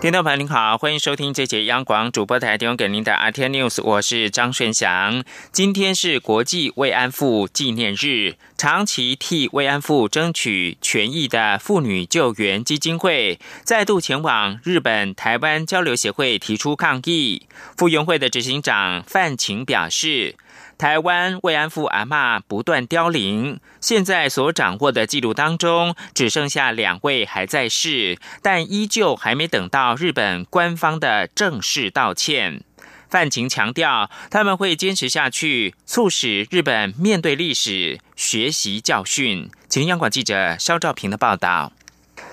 [0.00, 5.22] 听众朋友您好，欢迎收听这节央广主播台提供给您的 RT News，我是张顺祥。
[5.52, 17.42] 今天是国际慰安妇纪念日，长期替慰安妇争取权益的妇女救援基金会再度前往日本台湾交流协会提出抗议。
[17.76, 20.34] 妇援会的执行长范晴表示。
[20.80, 32.62] 台湾慰安妇阿嬷不断凋零，现在所掌握的记录当中，只剩下两位还在世，但依旧还没等到日本官方的正式道歉。
[33.10, 39.50] 范晴强调，他们会坚持下去，促使日本面对历史，学习教训。
[39.68, 41.72] 请央广记者肖兆平的报道。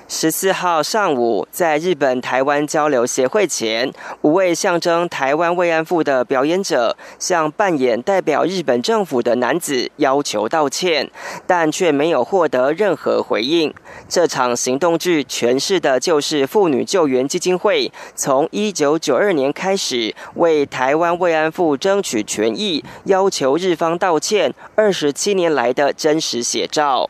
[0.09, 11.11] 十四号上午，在日本台湾交流协会前，五位象征台湾慰安妇的表演者向扮演代表日本政府的男子要求道歉，
[11.45, 13.73] 但却没有获得任何回应。
[14.07, 27.09] 这场行动剧诠释的就是妇女救援基金会从一九九二年开始为台湾慰安妇争取权益、要求日方道歉二十七年来的真实写照。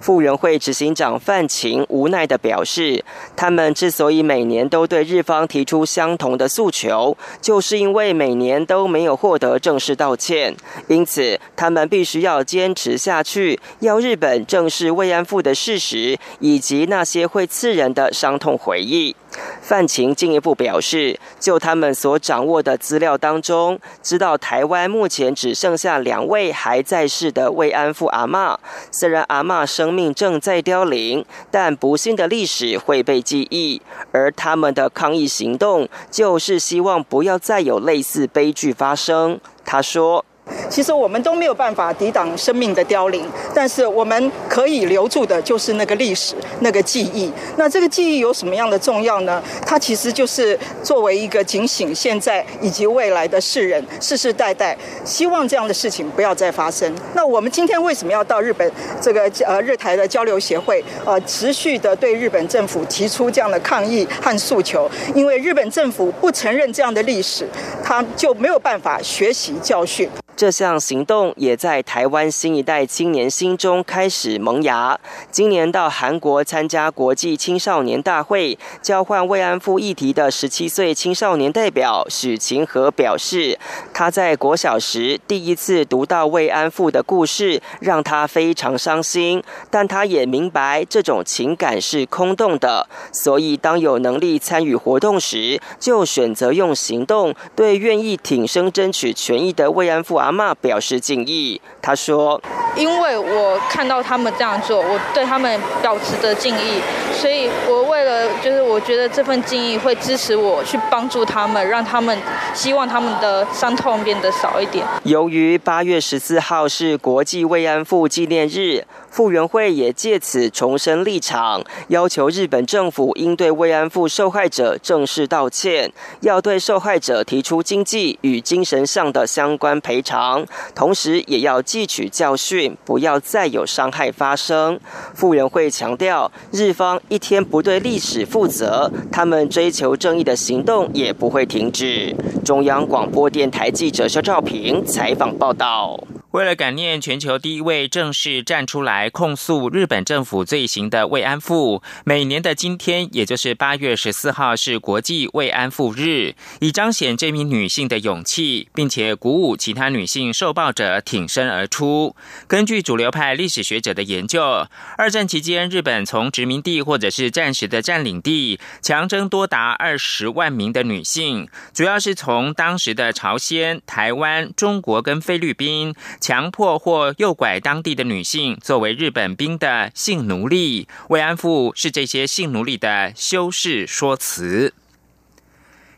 [0.00, 3.04] 妇人会执行长范晴无奈的表示，
[3.36, 10.56] 他们之所以每年都对日方提出相同的诉求，就是因为每年都没有获得正式道歉，
[10.88, 19.14] 因此他们必须要坚持下去，要日本正视慰安妇的事实，以及那些会刺人的伤痛回忆。
[19.60, 28.56] 范晴进一步表示，就他们所掌握的资料当中，知道台湾目前只剩下两位还在世的慰安妇阿嬷。
[28.90, 33.80] 虽然阿嬷生命正在凋零，但不幸的历史会被记忆，
[34.12, 39.40] 而他们的抗议行动就是希望不要再有类似悲剧发生。
[39.64, 40.24] 他说。
[40.68, 47.30] 其实我们都没有办法抵挡生命的凋零，但是我们可以留住的就是那个历史、那个记忆。
[47.56, 49.42] 那这个记忆有什么样的重要呢？
[49.64, 56.92] 它其实就是作为一个警醒现在以及未来的世人，世世代代希望这样的事情不要再发生。
[57.14, 64.90] 那我们今天为什么要到日本这个呃日台的交流协会呃持续的对日本政府提出这样的抗议和诉求？
[65.14, 67.48] 因为日本政府不承认这样的历史，
[67.82, 70.08] 他就没有办法学习教训。
[70.36, 74.98] 这项行动也在台湾新一代青年心中开始萌芽。
[75.30, 83.58] 今年到韩国参加国际青少年大会，交换慰安妇议题的十七岁青少年代表许晴和表示，
[83.92, 89.42] 他在国小时第一次读到慰安妇的故事，让他非常伤心。
[89.70, 101.60] 但他也明白这种情感是空洞的，所以当有能力参与活动时，就选择用行动对愿意挺身争取权益的慰安妇阿妈表示敬意。
[101.80, 102.40] 他说
[102.74, 106.80] ：“因为我看到他们这样做，我对他们保持着敬意，
[107.12, 112.18] 所以我为了就是我觉得这份敬意会支持我去帮助他们，让他们
[112.54, 118.84] 希望他们的伤痛变得少一点。”由于八月十四号是国际慰安妇纪念日。
[119.16, 125.90] 傅园会也借此重申立场，要求日本政府应对慰安妇受害者正式道歉，
[126.20, 130.44] 要对受害者提出经济与精神上的相关赔偿，
[130.74, 134.78] 同时也要汲取教训，不要再有伤害发生。
[135.14, 142.14] 傅园会强调，日方一天不对历史负责，他们追求正义的行动也不会停止。
[142.44, 145.98] 中央广播电台记者肖照平采访报道。
[146.36, 162.14] 为了感念全球第一位正式站出来控诉日本政府罪行的慰安妇，每年的今天，也就是八月十四号，是国际慰安妇日，以彰显这名女性的勇气，并且鼓舞其他女性受暴者挺身而出。
[162.46, 164.66] 根据主流派历史学者的研究，
[164.98, 175.94] 二战期间，日本从殖民地或者是战时的占领地强征多达二十万名的女性，主要是从当时的朝鲜、台湾、中国跟菲律宾。
[176.26, 184.74] 强迫或诱拐当地的女性作为日本兵的性奴隶，慰安妇是这些性奴隶的修饰说辞。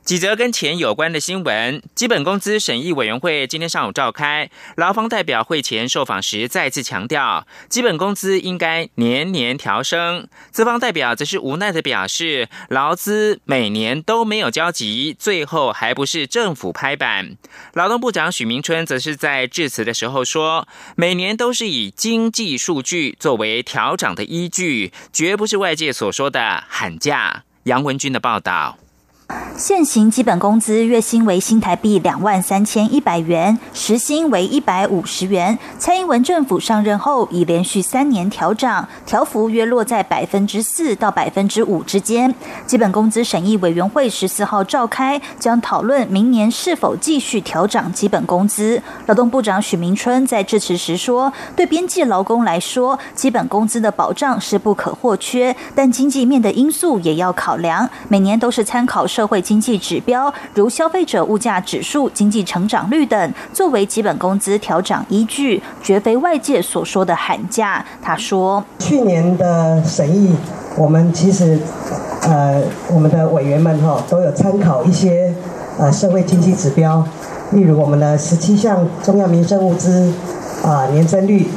[0.09, 1.83] 几则跟钱有关的新闻。
[1.95, 10.27] 基本工资审议委员会今天上午召开，劳方代表会前受访时再次强调，基本工资应该年年调升。
[10.51, 17.37] 资方代表则是无奈的表示，劳资每年都没有交集，最后还不是政府拍板。
[17.75, 20.67] 劳动部长许明春则是在致辞的时候说，
[20.97, 27.45] 每年都是以经济数据作为调整的依据，绝不是外界所说的喊价。
[27.65, 28.79] 杨文军的报道。
[29.57, 35.59] 现行基本工资月薪为新台币两万三千一百元，时薪为一百五十元。
[35.79, 42.33] 蔡英文政府上任后，已连续三年调涨，调幅约落在百分之四到百分之五之间。
[42.67, 48.81] 基本工资审议委员会十四号召开，将讨论明年是否继续调涨基本工资。
[49.07, 57.91] 劳动部长许明春在致辞时说：“对边际劳工来说，基本工资的保障是不可或缺，但经济面的因素也要考量。
[58.07, 67.83] 每年都是参考社会。”经济指标如消费者物价指数、经济成长率等，作为基本工资调整依据，绝非外界所说的喊价。
[68.03, 70.37] 他说：“去年的审议，
[70.77, 71.59] 我们其实
[72.23, 72.63] 呃，
[72.93, 75.35] 我们的委员们哈都有参考一些
[75.79, 77.03] 呃社会经济指标，
[77.53, 80.13] 例如我们的十七项重要民生物资
[80.63, 81.49] 啊年增率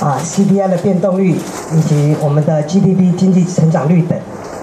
[0.00, 1.36] 啊 CPI 的变动率
[1.74, 4.18] 以及我们的 GDP 经济成长率等，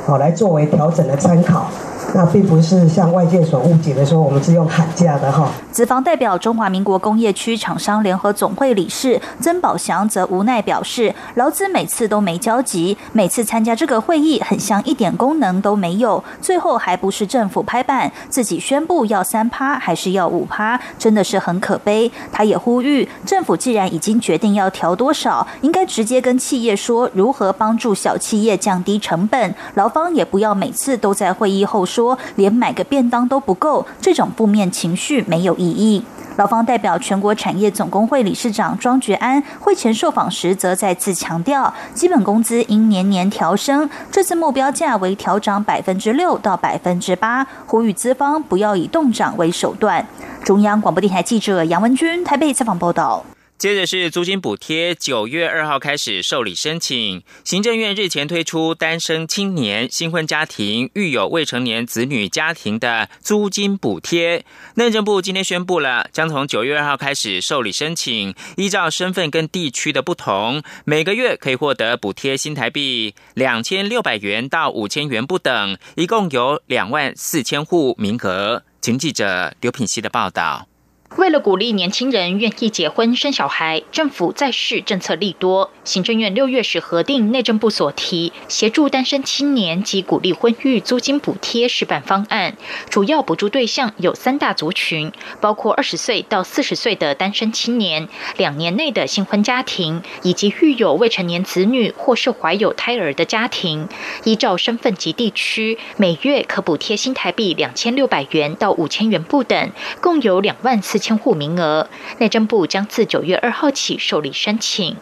[0.07, 1.69] 好来作为调整的参考。”
[2.15, 5.49] 那并不是像外界所误解的说，我们是用喊价的哈。
[5.71, 22.11] 资方代表中华民国工业区厂商联合总会理事曾宝祥则无奈表示，劳资每次都没交集，每次参加这个会议很像一点功能都没有，最后还不是政府拍板，自己宣布要三趴还是要五趴，真的是很可悲。
[22.31, 32.02] 他也呼吁政府既然已经决定要调多少，应该直接跟企业说如何帮助小企业降低成本，劳方也不要每次都在会议后说。
[32.35, 36.03] 连买个便当都不够，这种负面情绪没有意义。
[36.35, 50.03] 劳方代表全国产业总工会理事长庄觉安会前受访时，则再次强调，基本工资应年年调升，这次目标价为调涨百分之六到百分之八，呼吁资方不要以动涨为手段。
[50.43, 53.23] 中央广播电台记者杨文君台北采访报道。
[53.63, 57.23] 接着是租金补贴，九月二号开始受理申请。
[57.45, 64.43] 行政院日前推出单身青年、新婚家庭、育有未成年子女家庭的租金补贴。
[64.75, 78.63] 内政部今天宣布了，将从九月二号开始受理申请，依照身份跟地区的不同，每个月可以获得补贴新台币两千六百元到五千元不等，一共有两万四千户名额。
[78.81, 80.67] 请记者刘品熙的报道。
[81.15, 85.69] 为了鼓励年轻人愿意结婚生小孩，政府在市政策利多。
[85.83, 92.57] 行政院六月时核定内政部所提协助单身青年及鼓励婚育租金补贴示范方案，
[92.89, 98.07] 主要补助对象有三大族群，包括二十岁到四十岁的单身青年、
[98.37, 103.87] 两年内的新婚家庭，以及育有未成年子女或是怀有胎儿的家庭。
[104.23, 109.69] 依照身份及地区，每月可补贴新台币两千六百元到五千元不等，
[110.01, 111.02] 共有两万四。
[111.03, 111.89] 千户名额，
[112.19, 114.95] 内政部将自九月二号起受理申请。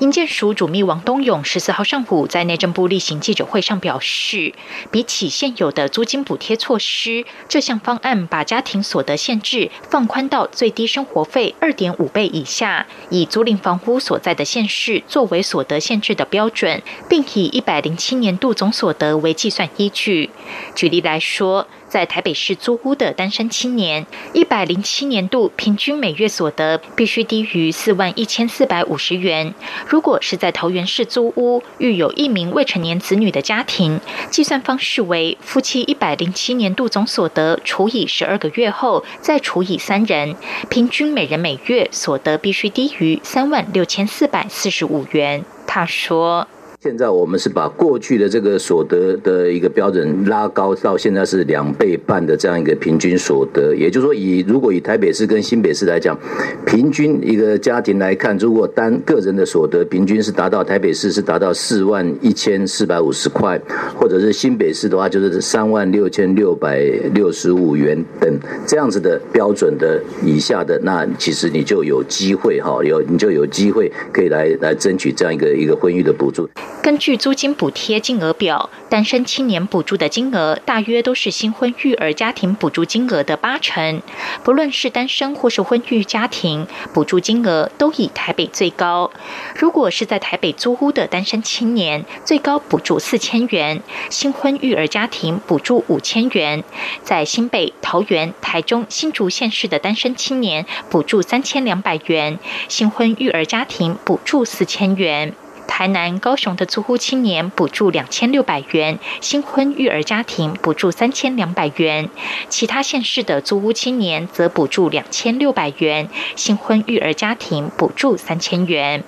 [0.00, 4.54] 营建署主秘王东勇十四号上午在内政部例行记者会上表示，
[4.92, 20.30] 比起现有的租金补贴措施，这项方案把家庭所得限制放宽到最低生活费二点五倍以下，以租赁房屋所在的县市作为所得限制的标准，并以一百零七年度总所得为计算依据。
[20.76, 21.66] 举例来说。
[21.88, 29.54] 在台北市租屋的单身青年，一百零七年度平均每月所得必须低于四万一千四百五十元。
[29.86, 34.00] 如果是在桃园市租屋，育有一名未成年子女的家庭，
[34.30, 40.36] 计算方式为夫妻一百零七年度总所得除以十二个月后，再除以三人，
[40.68, 45.44] 平均每人每月所得必须低于三万六千四百四十五元。
[45.66, 46.46] 他说。
[46.80, 56.16] 现在我们是把过去的这个所得的一个标准拉高到现在是两倍半的这样一个平均所得，也就是说，以如果以台北市跟新北市来讲，
[56.64, 63.60] 平均一个家庭来看，如果单个人的所得平均是达到台北市是达到四万一千四百五十块，
[63.98, 66.78] 或者是新北市的话就是三万六千六百
[67.12, 68.32] 六十五元等
[68.68, 76.48] 这样子的标准的以下的，那其实你就有机会哈，有你就有机会可以来来争取这样一个一个婚育的补助。
[76.80, 84.00] 根据租金补贴金额表，单身青年补助的金额大约都是新婚育儿家庭补助金额的八成。
[84.42, 89.10] 不论是单身或是婚育家庭，补助金额都以台北最高。
[89.54, 96.64] 如果是在台北租屋的单身青年，最高补助四千元；新婚育儿家庭补助五千元。
[97.02, 105.34] 在新北、桃园、台中、新竹县市的单身青年，补助三千两百元；新婚育儿家庭补助四千元。
[105.68, 112.08] 台南、高雄的租屋青年补助两千六百元，新婚育儿家庭补助三千两百元；
[112.48, 119.04] 其他县市的租屋青年则补助两千六百元，新婚育儿家庭补助三千元。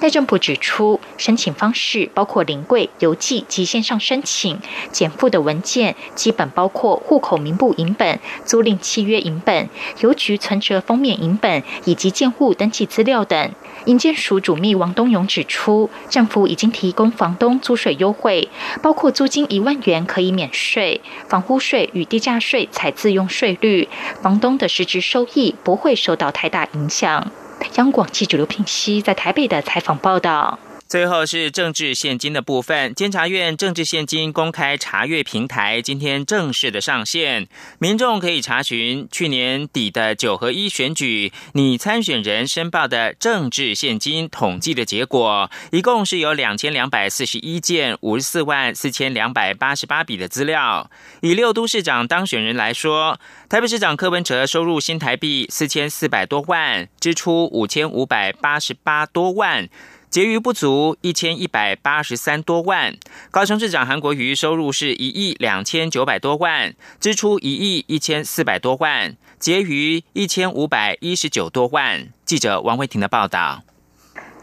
[0.00, 4.58] 内政部指出，申请方式包括临柜、邮寄及线上申请，
[4.92, 9.68] 减负的文件基本包括户口名簿影本、租赁契约影本、
[10.00, 13.50] 邮局存折封面影本以及建户登记资料等。
[13.84, 18.48] 营建署主秘王东勇指出，政府已经提供房东租税优惠，
[18.82, 23.88] 包括租金一万元可以免税，房屋税与地价税采自用税率，
[24.20, 27.30] 房东的实质收益不会受到太大影响。
[27.76, 30.58] 央广记者刘品熙在台北的采访报道。
[30.88, 37.46] 最后是政治现金的部分，监察院政治现金公开查阅平台今天正式的上线，
[37.78, 50.90] 民众可以查询去年底的九合一选举拟参选人申报的政治现金统计的结果，一共是有两千两百四十一件五十四万四千两百八十八笔的资料。
[51.20, 59.68] 以六都市长当选人来说，台北市长柯文哲收入新台币四千四百多万，支出五千五百八十八多万。
[60.10, 62.96] 结余不足一千一百八十三多万，
[63.30, 72.08] 高雄市长韩国瑜收入是一亿两千九百多万，支出一亿一千四百多万，结余一千五百一十九多万。
[72.24, 73.62] 记者王慧婷的报道。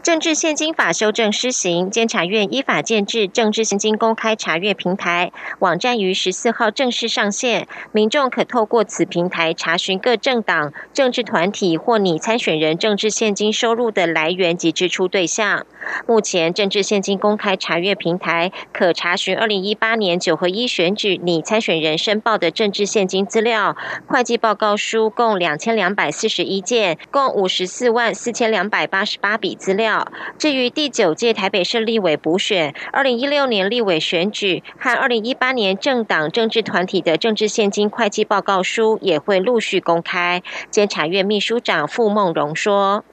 [0.06, 15.66] 政治现金法修正施行，监察院依法建制政治现金公开查阅平台网站，于十四号正式上线，民众可透过此平台查询各政党、政治团体或拟参选人政治现金收入的来源及支出对象。
[16.06, 29.95] 目前，政治现金公开查阅平台可查询二零一八年九合一选举拟参选人申报的政治现金资料，会计报告书共两千两百四十一件，共五十四万四千两百八十八笔资料。
[30.38, 40.42] 至于第九届台北市立委补选、二零一六年立委选举和二零一八年政党政治团体的政治现金会计报告书，也会陆续公开。
[40.70, 43.04] 监察院秘书长傅梦荣说：“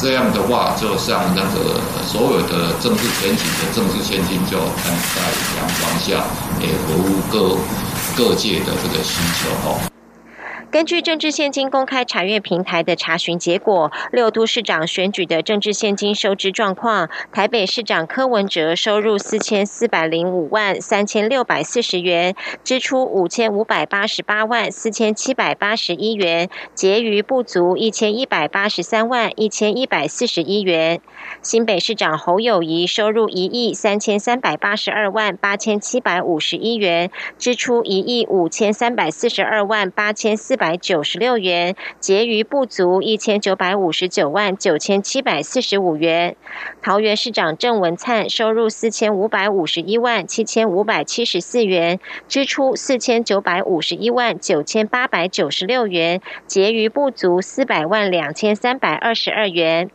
[0.00, 5.20] 这样的话，就像那个所有的政治选举的政治现金，就看在
[5.58, 6.24] 阳光下，
[6.60, 7.56] 也服务各
[8.16, 9.90] 各界的这个需求。”
[10.70, 31.00] 根据政治现金公开查阅平台的查询结果，六都市长选举的政治现金收支状况：台北市长柯文哲收入四千四百零五万三千六百四十元，支出五千五百八十八万四千七百八十一元，结余不足一千一百八十三万一千一百四十一元。
[31.42, 40.59] 新北市长侯友谊收入一亿三千三百八十二万八千七百五十一元，支出一亿五千三百四十二万八千四。
[40.60, 46.36] 百九十六元，结余不足一千九百五十九万九千七百四十五元。
[46.82, 51.98] 桃园市长郑文灿收入四千五百五十一万七千五百七十四元，
[52.28, 59.90] 支出四千九百五十一万九千八百九十六元，结余不足四百万两千三百二十二元。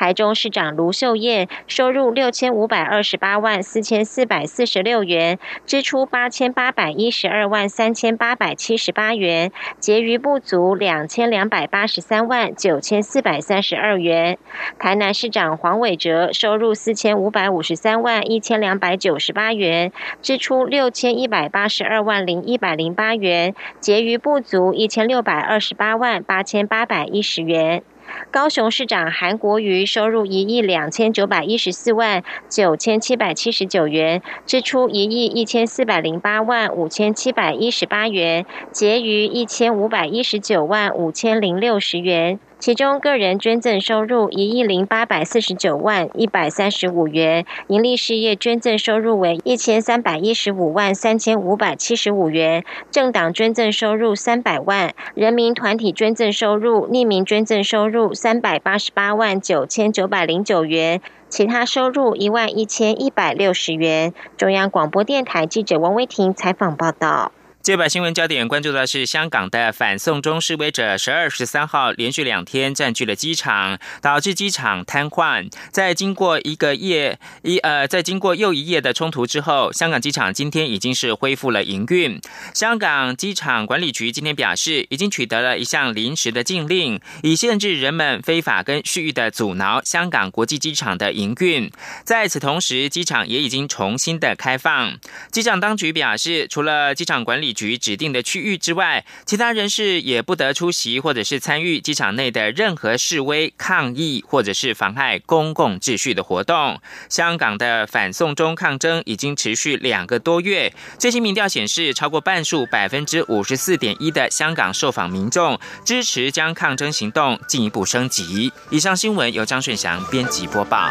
[0.00, 14.38] 台中市长卢秀燕收入六千五百二十八万四千四百四十六元，支出八千八百一十二万三千八百七十八元，结余不足两千两百八十三万九千四百三十二元。
[14.78, 19.92] 台南市长黄伟哲收入四千五百五十三万一千两百九十八元，
[20.22, 27.82] 支出六千一百八十二万零一百零八元，结余不足一千六百二十八万八千八百一十元。
[28.30, 42.40] 高雄市长韩国瑜收入一亿两千九百一十四万九千七百七十九元，支出一亿一千四百零八万五千七百一十八元，结余一千五百一十九万五千零六十元。
[42.60, 61.00] 其中，个人捐赠收入一亿零八百四十九万一百三十五元，盈利事业捐赠收入为一千三百一十五万三千五百七十五元，政党捐赠收入三百万，人民团体捐赠收入、匿名捐赠收入三百八十八万九千九百零九元，
[61.30, 64.12] 其他收入一万一千一百六十元。
[64.36, 67.32] 中央广播电台记者王威婷采访报道。
[67.62, 75.50] 接把新闻焦点关注的是香港的反送中示威者，十二、十三号连续两天占据了机场，导致机场瘫痪。
[75.70, 82.18] 在经过一个夜一呃，在经过又一夜的冲突之后，香港机场今天已经是恢复了营运。
[82.54, 91.70] 香港机场管理局今天表示，已经取得了一项临时的禁令，以限制人们非法跟蓄意的阻挠香港国际机场的营运。
[92.04, 94.98] 在此同时，机场也已经重新的开放。
[95.30, 106.80] 机场当局表示，除了机场管理局指定的区域之外，其他人士也不得出席或者是参与机场内的任何示威、抗议或者是妨害公共秩序的活动。
[107.08, 118.52] 香港的反送中抗争已经持续两个多月，最新民调显示，超过半数百分之五十四点一的香港受访民众支持将抗争行动进一步升级。
[118.70, 120.90] 以上新闻由张顺祥编辑播报。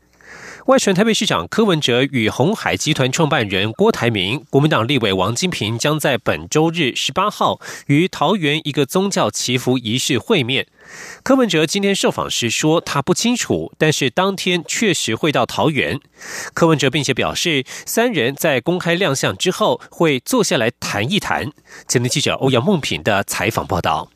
[0.67, 10.67] 外传台北市长柯文哲与红海集团创办人郭台铭、国民党立委王金平将在本周日十八号于桃园一个宗教祈福仪式会面。
[11.23, 15.99] 柯文哲今天受访时说他不清楚，但是当天确实会到桃园。
[16.53, 21.51] 柯文哲并且表示，三人在公开亮相之后会坐下来谈一谈。
[21.87, 24.11] 前天记者欧阳梦平的采访报道。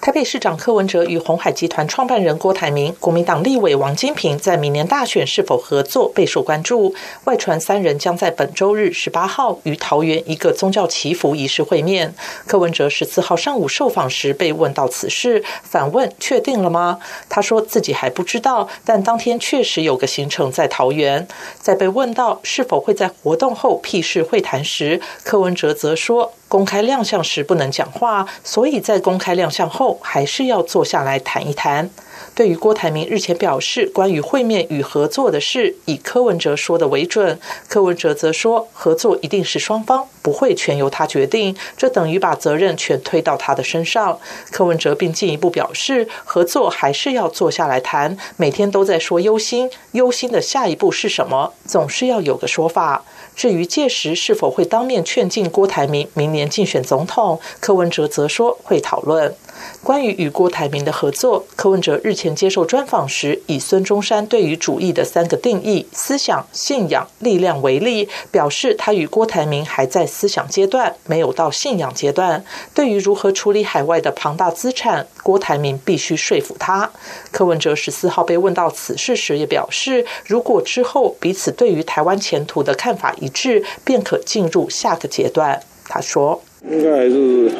[0.00, 6.94] 台北市长柯文哲与红海集团创办人郭台铭、国民党立委王金平在明年大选是否合作备受关注。
[7.24, 12.14] 外传三人将在本周日十八号于桃园一个宗教祈福仪式会面。
[12.46, 21.26] 柯文哲十四号上午受访时被问到此事，反问：“确定了吗？”他说自己还不知道，但当天确实有个行程在桃园。
[21.58, 26.32] 在被问到是否会在活动后辟誓会谈时，柯文哲则说。
[26.48, 31.90] 公开亮相时不能讲话，所以在公开亮相后还是要坐下来谈一谈。
[32.34, 37.38] 对于郭台铭日前表示关于会面与合作的事，以柯文哲说的为准。
[37.68, 44.18] 柯文哲则说，合作一定是双方，不会全由他决定，这等于把责任全推到他的身上。
[44.50, 48.16] 柯文哲并进一步表示，合作还是要坐下来谈。
[48.36, 51.52] 每天都在说忧心，忧心的下一步是什么？
[51.66, 53.04] 总是要有个说法。
[53.36, 59.34] 至于届时是否会当面劝进郭台铭明年竞选总统，柯文哲则说会讨论。
[59.82, 72.44] 关于与郭台铭的合作，柯文哲日前接受专访时，以孙中山对于主义的三个定义——思想、信仰、力量为例，表示他与郭台铭还在思想阶段，没有到信仰阶段。
[72.74, 76.90] 对于如何处理海外的庞大资产，郭台铭必须说服他。
[77.30, 85.62] 柯文哲十四号被问到此事时，也表示，如果之后彼此对于台湾前途的看法一致，便可进入下个阶段。
[85.88, 87.52] 他说：“应该是。”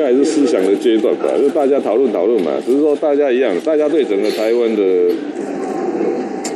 [0.00, 2.52] 应该还是思想的阶段吧，就大家讨论讨论嘛。
[2.64, 4.82] 只是说大家一样，大家对整个台湾的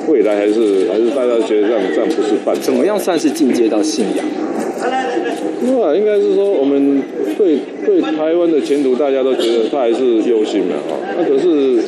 [0.08, 2.62] 未来还是还是大家觉得这样这样不是办法。
[2.62, 4.24] 怎么样算是进阶到信仰？
[5.60, 7.02] 那应该是说我们
[7.36, 10.96] 对对台湾的前途，大家都觉得他还是忧心嘛，哈。
[11.18, 11.82] 那可是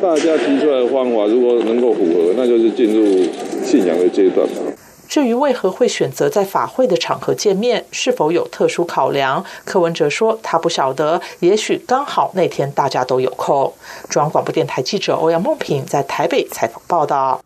[0.00, 3.04] 大家提出来的方法，如果能够符合，那就是进入
[3.62, 4.72] 信仰的阶段嘛。
[5.12, 9.44] 至于为何会选择在法会的场合见面，是否有特殊考量？
[9.62, 13.70] 柯文哲说他不晓得，也许刚好那天大家都有空。
[14.08, 17.42] 中央广播电台记者欧阳梦平在台北采访报道。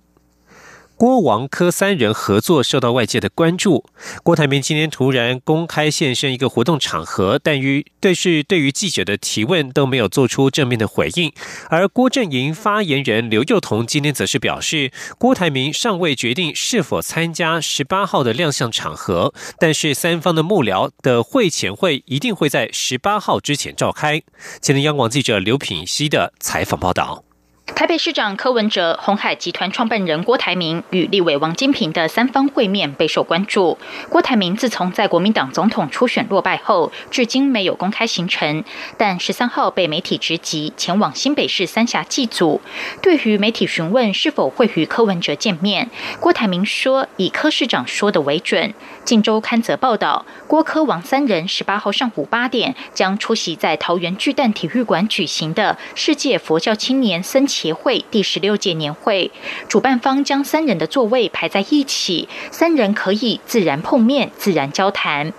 [0.99, 3.85] 郭王柯三人合作受到外界的关注。
[4.23, 11.31] 郭台铭今天突然公开现身一个活动场合，但于对是对于记者的提问都没有做出正面的回应。
[11.69, 24.23] 而郭阵营发言人刘幼彤今天则是表示，郭台铭尚未决定是否参加十八号的亮相场合，但是三方的幕僚的会前会一定会在十八号之前召开。
[24.63, 27.26] 前天央广记者刘品熙的采访报道。
[27.75, 33.77] 台北市长柯文哲、红海集团创办人郭台铭与立委王金平的三方会面备受关注。
[34.09, 38.65] 郭台铭自从在国民党总统初选落败后，至今没有公开行程，
[38.97, 42.61] 但十三号被媒体直击前往新北市三峡祭祖。
[43.03, 48.73] 对于媒体询问是否会与柯文哲见面，郭台铭说以柯市长说的为准。
[49.07, 59.31] 晋周刊则报道，郭科王三人十八号上午八点将出席在桃园巨蛋体育馆举行的世界佛教青年僧协会第十六届年会，
[59.69, 65.33] 主办方将三人的座位排在一起，三人可以自然碰面、自然交谈。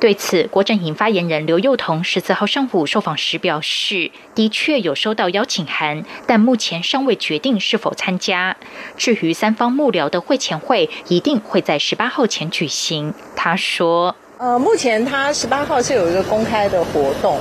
[0.00, 8.56] 对此，国阵营发言人刘幼彤十四号上午受访时表示，的确有收到邀请函，但目前尚未决定是否参加。
[8.96, 13.14] 至于三方幕僚的会前会，一定会在十八号前举行。
[13.34, 14.14] 他说。
[14.36, 17.38] 呃，目前他十八号是有一个公开的活动，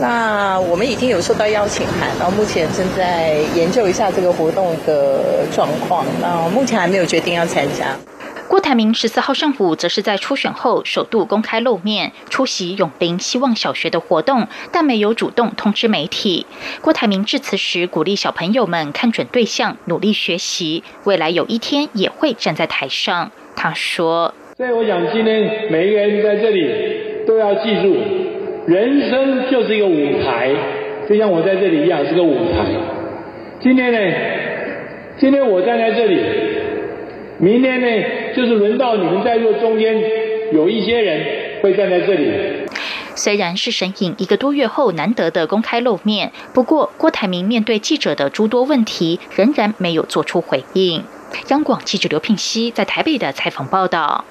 [0.00, 7.94] 那我们已经有收到邀请函，然后目前正在研究一下这个活动的状况，那目前还没有决定要参加。
[8.48, 16.46] 郭台铭十四号上午则是在初选后首度公开露面，出席永林希望小学的活动，但没有主动通知媒体。
[16.80, 23.32] 郭台铭致辞时鼓励小朋友们看准对象，努力学习，未来有一天也会站在台上。
[23.56, 26.70] 他说：“所以我想今天每一个人在这里
[27.26, 27.96] 都要记住，
[28.66, 30.54] 人生就是一个舞台，
[31.08, 32.64] 就像我在这里一样是个舞台。
[33.60, 33.98] 今天呢，
[35.18, 36.20] 今天我站在这里，
[37.38, 37.86] 明天呢？”
[38.36, 39.96] 就是轮到你们在座中间
[40.52, 42.66] 有一些人会站在这里。
[43.14, 51.02] 虽然是神隐一个多月后难得的公开露面，不过郭台铭面对记者的诸多问题，仍然没有做出回应。
[51.48, 54.26] 央广记者刘聘熙在台北的采访报道。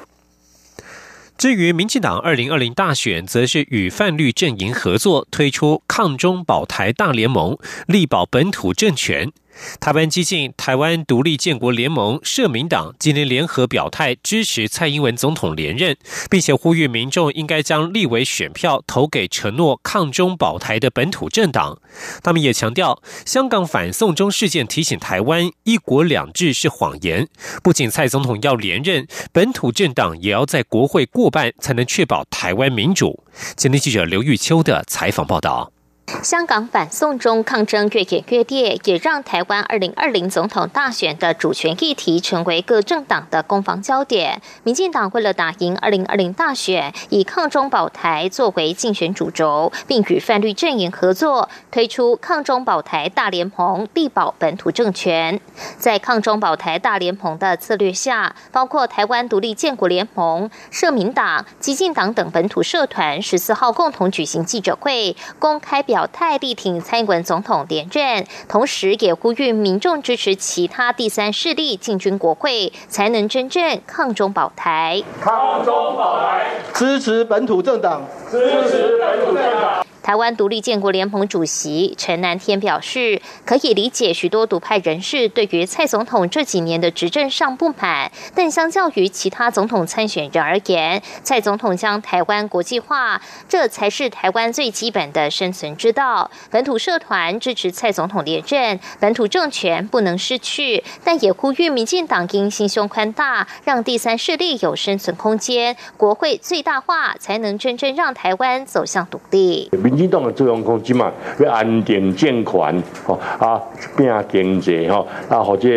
[1.35, 9.31] 至于民进党二零二零大选，则是与泛绿阵营合作，推出抗中保台大联盟，力保本土政权。
[9.79, 15.95] 台湾激进、台湾独立建国联盟、社民党今天联合表态支持蔡英文总统连任，
[16.29, 21.79] 并且呼吁民众应该将立委选票投给承诺抗中保台的本土政党。
[22.23, 27.27] 他们也强调，香港反送中事件提醒台湾“一国两制”是谎言。
[27.63, 33.23] 不仅蔡总统要连任，本土政党也要在国会过半，才能确保台湾民主。
[33.55, 35.74] 今天记者刘玉秋的采访报道。
[36.21, 44.39] 香港反送中抗争越演越烈，也让台湾二零二零总统大选的主权议题成为各政党的攻防焦点。
[44.63, 55.39] 民进党为了打赢二零二零大选，以抗中保台作为竞选主轴，并与泛绿阵营合作，推出抗中保台大联盟，力保本土政权。
[55.79, 65.94] 在抗中保台大联盟的策略下，包括台湾独立建国联盟、社民党、激进党等本土社团，十四号共同举行记者会，公开表。
[65.95, 75.01] 表态力挺蔡英文总统连任，同时也呼吁民众支持其他第三势力进军国会，才能真正抗中保台。
[75.21, 79.85] 抗中保台，支持本土政党，支持本土政党。
[80.05, 96.29] 台湾独立建国联盟主席陈南天表示，可以理解许多独派人士对于蔡总统这几年的执政上不满，但相较于其他总统参选人而言，蔡总统将台湾国际化，这才是台湾最基本的生存之道。
[96.51, 109.71] 本土社团支持蔡总统连任，本土政权不能失去，但也呼吁民进党应心胸宽大，让第三势力有生存空间，国会最大化，才能真正让台湾走向独立。
[109.95, 113.61] 民进党的作用空即嘛，要安定政权，吼啊，
[113.95, 115.69] 拼经济，吼啊，或者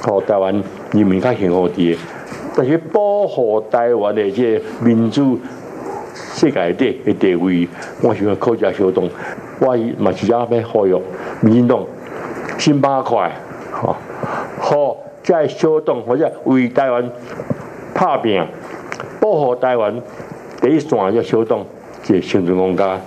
[0.00, 0.54] 吼台湾
[0.92, 1.98] 人民较幸福啲，
[2.54, 5.36] 但是保护台湾的这民主
[6.14, 7.68] 世界的的地位，
[8.02, 9.10] 我想靠这行动，
[9.58, 10.96] 我嘛是要要呼吁
[11.40, 11.84] 民进党
[12.56, 13.32] 新八块，
[13.72, 13.96] 吼
[14.60, 17.10] 好再行动或者为台湾
[17.92, 18.46] 拍拼，
[19.20, 20.00] 保护台湾
[20.60, 21.66] 第一线要行动。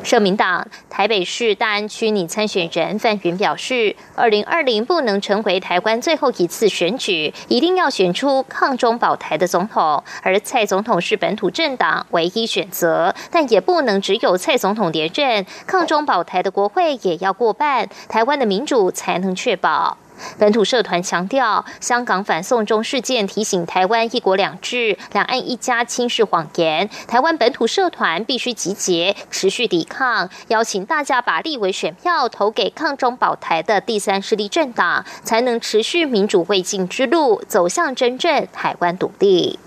[0.04, 10.04] 社民党台北市大安区拟参选人范云表示，二零二零不能成为台湾最后一次选举，一定要选出抗中保台的总统。
[10.22, 19.98] 而蔡总统是本土政党唯一选择，但也不能只有蔡总统连任，抗中保台的国会也要过半，台湾的民主才能确保。
[20.38, 26.90] 本土社团强调，香港反送中事件提醒台湾“一国两制”、“两岸一家亲”是谎言。
[27.08, 39.60] 台湾本土社团必须集结，持续抵抗，邀请大家把立委选票投给抗中保台的第三势力政党，才能持续民主未尽之路，走向真正台湾独立。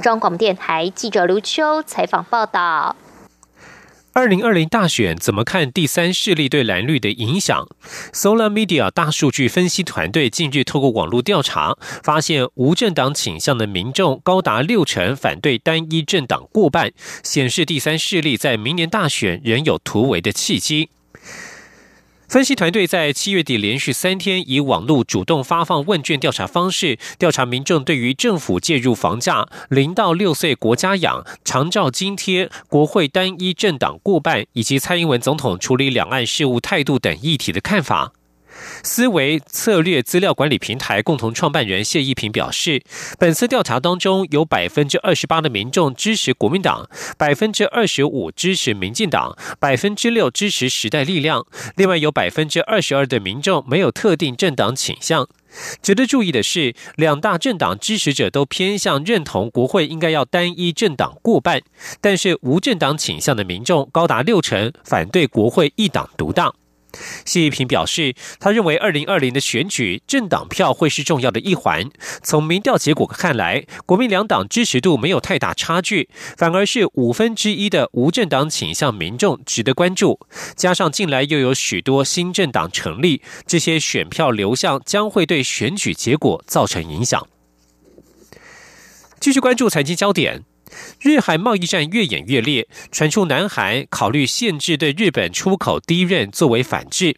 [0.00, 2.96] 中广电台记者刘秋采访报道。
[4.14, 7.66] 二零二零大选怎么看第三势力对蓝绿的影响
[8.12, 16.92] ？Solar Media 大数据分析团队近日透过网络调查，发现无政党倾向的民众高达六成反对单一政党过半，
[17.24, 20.90] 显示第三势力在明年大选仍有突围的契机。
[22.28, 38.12] 分析团队在七月底连续三天以网络主动发放问卷调查方式，调查民众对于政府介入房价、零到六岁国家养、长照津贴、国会单一政党过半，以及蔡英文总统处理两岸事务态度等议题的看法。
[38.84, 42.82] 思维策略资料管理平台共同创办人谢一平表示，
[43.18, 51.46] 本次调查当中有百分之二十八的民众支持国民党，百分之二十五支持民进党，百分之六支持时代力量。
[51.76, 55.26] 另外有百分之二十二的民众没有特定政党倾向。
[55.80, 61.62] 值得注意的是，两大政党支持者都偏向认同国会应该要单一政党过半，
[62.02, 66.52] 但是无政党倾向的民众高达六成反对国会一党独大。
[67.24, 71.88] 谢依平表示，他认为二零二零的选举政党票会是重要的一环。
[72.22, 80.20] 从民调结果看来，国民两党支持度没有太大差距，反而是五分之一的无政党倾向民众值得关注。
[80.54, 87.26] 加上近来又有许多新政党成立，这些选票流向将会对选举结果造成影响。
[89.20, 90.44] 继续关注财经焦点。
[91.00, 97.16] 日韩贸易战越演越烈，传出南韩考虑限制对日本出口低任作为反制。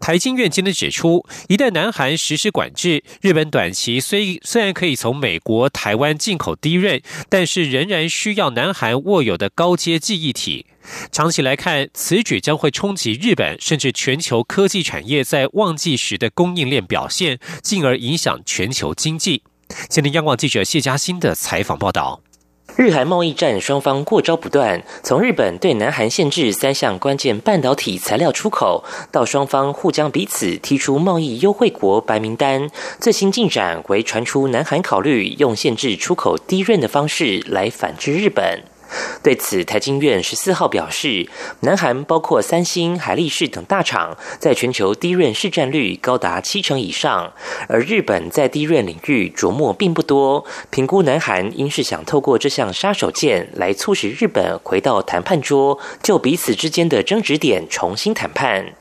[0.00, 10.64] 台经院今天指出，一旦南韩实施管制，日本短期虽虽然可以从美国、台湾进口低润，但是仍然需要南韩握有的高阶记忆体。
[11.12, 19.42] 长期来看，此举将会冲击日本甚至全球科技产业在旺季时的供应链表现，进而影响全球经济。
[19.90, 22.22] 今天央广记者谢嘉欣的采访报道。
[22.76, 32.68] 日韩贸易战双方过招不断，从日本对南韩限制三项关键半导体材料出口，到双方互将彼此踢出贸易优惠国白名单，
[33.00, 38.62] 最新进展为传出南韩考虑用限制出口低润的方式来反制日本。
[39.22, 41.28] 对此，台经院十四号表示，
[41.60, 47.32] 南韩包括三星、海力士等大厂，在全球低润市占率高达七成以上，
[47.68, 50.44] 而日本在低润领域琢磨并不多。
[50.70, 58.74] 评估南韩应是想透过这项杀手锏来促使日本回到谈判桌，就彼此之间的争执点重新谈判。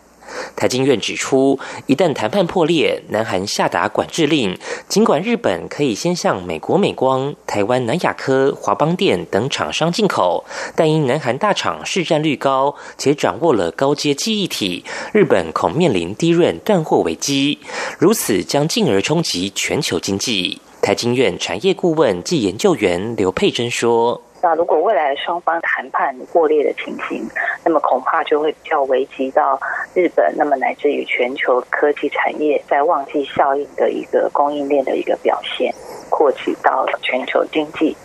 [0.56, 4.58] 台经院指出，一旦谈判破裂，南韩下达管制令，
[4.88, 14.84] 尽管日本可以先向美国美光、台湾南亚科、华邦电等厂商进口，但因南韩大厂市占率高，且掌握了高阶记忆体，
[15.14, 17.60] 日本恐面临低润断货危机，
[18.00, 20.62] 如此将进而冲击全球经济。
[20.82, 24.22] 台经院产业顾问暨研究员刘佩珍说。
[24.44, 27.28] 那如果未来双方谈判破裂的情形，
[27.64, 29.60] 那么恐怕就会比较危及到
[29.93, 35.73] 日本，那么乃至于全球科技产业在旺季效应的一个供应链的一个表现，
[36.10, 37.95] 扩及到全球经济。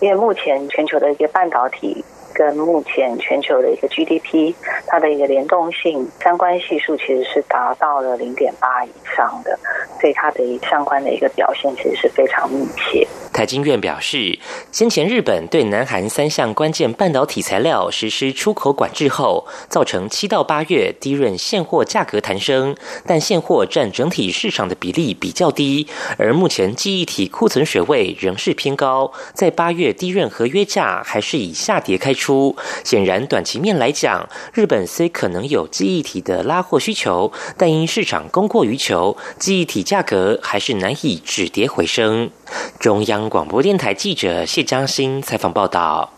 [0.00, 4.54] 因为目前全球的一个半导体跟目前全球的一个 GDP，
[4.86, 9.58] 它的一个联动性相关系数其实是达到了零点八以上的，
[10.00, 13.06] 所以它的一相关的一个表现其实是非常密切。
[13.40, 14.38] 台经院表示，
[14.70, 22.76] 先前日本对南韩三项关键半导体材料实施出口管制后，造成七到八月低润现货价格弹升，
[23.06, 25.86] 但现货占整体市场的比例比较低，
[26.18, 32.54] 而目前记忆体库存水位仍是偏高，在八月低润合约价还是以下跌开出。
[32.84, 42.30] 显然，短期面来讲，日本虽可能有记忆体的拉货需求，但因市场供过于求，记忆体价格还是难以止跌回升。
[42.78, 43.29] 中央。
[43.30, 46.12] 广播电台记者谢江欣采访报道，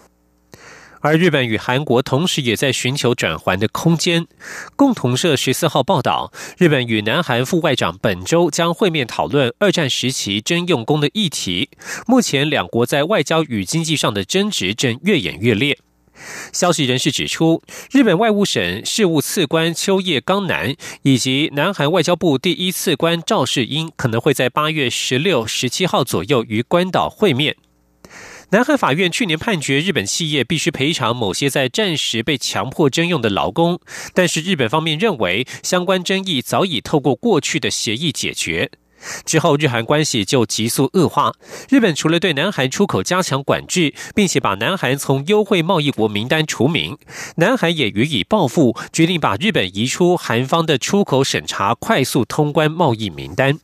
[1.03, 4.27] 而日本与韩国同时也在寻求转圜的空间。
[4.77, 11.69] 共同社十四号报道，日本与南韩副外长本周将会面讨论二战时期征用工的议题。
[12.07, 15.79] 目前两国在外交与经济上的争执正越演越烈。
[16.53, 27.57] 消息人士指出，日本外务省事务次官秋叶刚男以及南韩外交部第一次官赵世英可能会在八月十六、十七号左右于关岛会面。
[28.51, 33.81] 南韩法院去年判决日本企业必须赔偿某些在战时被强迫征用的劳工，
[34.13, 38.71] 但是日本方面认为相关争议早已透过过去的协议解决。
[39.25, 41.35] 之后，日韩关系就急速恶化。
[41.69, 46.97] 日本除了对南韩出口加强管制，并且把南韩从优惠贸易国名单除名，
[47.37, 53.59] 南韩也予以报复，决定把日本移出韩方的出口审查快速通关贸易名单。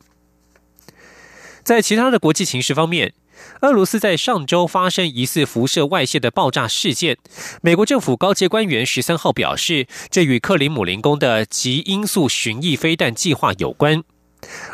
[1.63, 3.13] 在其他的国际形势方面，
[3.61, 7.17] 俄罗斯在上周发生疑似辐射外泄的爆炸事件，
[7.61, 14.03] 美国政府高阶官员十三号表示，这与克里姆林宫的极音速巡弋飞弹计划有关。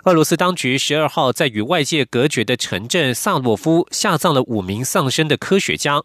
[0.03, 6.03] 俄罗斯当局十二号在与外界隔绝的城镇萨诺夫下葬了五名丧生的科学家。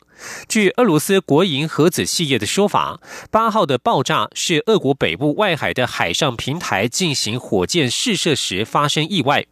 [0.49, 9.47] 据俄罗斯国营核子企业的说法，八号的爆炸是俄国北部外海的海上平台进行火箭试射时发生意外。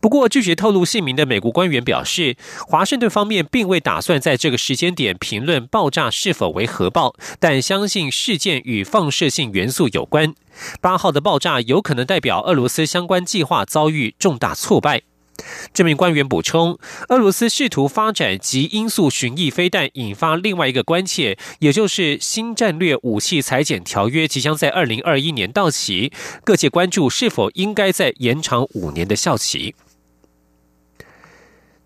[0.00, 10.34] 不过，拒绝透露姓名的美国官员表示，华盛顿方面并未打算在这个时间点评论爆炸是否为核爆，但相信事件与放射性元素有关。
[10.80, 15.02] 八号的爆炸有可能代表俄罗斯相关计划遭遇重大挫败。
[15.72, 26.12] 这名官员补充，俄罗斯试图发展极音速巡弋飞弹，引发另外一个关切，也就是新战略武器裁减条约即将在二零二一年到期，
[26.44, 29.74] 各界关注是否应该再延长五年的效期。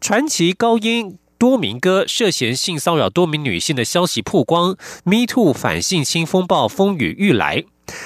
[0.01, 7.64] 传奇高音多明哥涉嫌性骚扰多名女性的消息曝光，Me Too 反性侵风暴风雨欲来。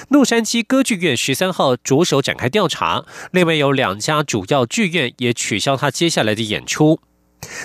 [0.09, 7.01] 洛杉矶歌剧院十三号着手展开调查，另外有两家主要剧院也取消他接下来的演出。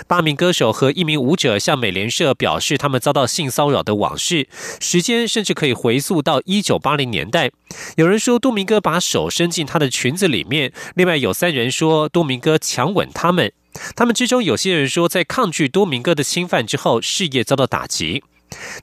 [0.05, 4.47] 八名歌手和一名舞者向美联社表示，他们遭到性骚扰的往事，
[4.79, 7.51] 时间甚至可以回溯到一九八零年代。
[7.95, 13.53] 有人说多明哥把手伸进她的裙子里面，另外有三人说多明哥强吻他们。
[13.95, 18.21] 他们之中有些人说，在抗拒多明哥的侵犯之后，事业遭到打击。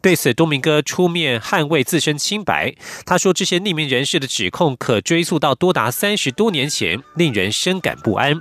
[0.00, 2.74] 对此，多明哥出面捍卫自身清白。
[3.04, 8.40] 他说，这些匿名人士的指控可追溯到多达三十多年前，令人深感不安。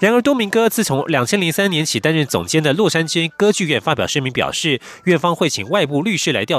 [0.00, 6.56] 然而，多明哥自从两千零三年起担任总监的洛杉矶歌剧院发表声明，表示院方会请外部律师来调